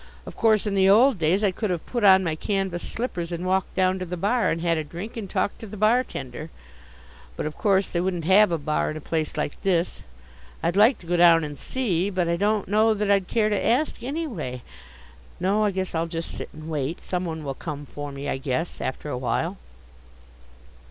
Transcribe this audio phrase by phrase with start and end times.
[0.25, 3.45] Of course, in the old days, I could have put on my canvas slippers and
[3.45, 6.49] walked down to the bar and had a drink and talked to the bar tender.
[7.37, 10.01] But of course they wouldn't have a bar in a place like this.
[10.63, 13.63] I'd like to go down and see, but I don't know that I'd care to
[13.63, 14.63] ask, anyway.
[15.39, 17.03] No, I guess I'll just sit and wait.
[17.03, 19.57] Some one will come for me, I guess, after a while.